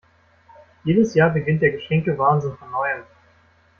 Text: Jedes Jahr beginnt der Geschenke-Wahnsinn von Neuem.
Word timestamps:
Jedes 0.83 1.13
Jahr 1.13 1.29
beginnt 1.29 1.61
der 1.61 1.73
Geschenke-Wahnsinn 1.73 2.57
von 2.57 2.71
Neuem. 2.71 3.03